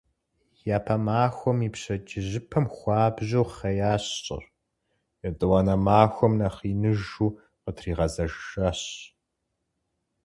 Япэ 0.75 0.95
махуэм 1.05 1.57
и 1.67 1.69
пщэдджыжьыпэм 1.73 2.65
хуабжьу 2.73 3.45
хъеящ 3.55 4.05
щӀыр, 4.23 4.43
етӀуанэ 5.27 5.75
махуэм 5.85 6.33
нэхъ 6.39 6.59
иныжу 6.71 7.35
къытригъэзэжэщ. 7.61 8.81